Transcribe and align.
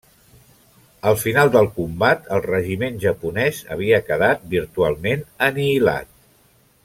Al 1.09 1.17
final 1.23 1.51
del 1.55 1.67
combat 1.75 2.25
el 2.37 2.41
regiment 2.47 2.97
japonès 3.05 3.61
havia 3.75 4.01
quedat 4.09 4.49
virtualment 4.55 5.25
anihilat. 5.51 6.11